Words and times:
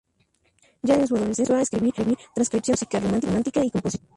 Ya 0.81 0.95
en 0.95 1.05
su 1.05 1.15
adolescencia 1.15 1.53
empezó 1.55 1.55
a 1.55 1.61
escribir 1.61 1.93
transcripciones 2.33 2.79
de 2.89 2.97
música 2.97 2.99
romántica 3.27 3.63
y 3.63 3.69
composición. 3.69 4.09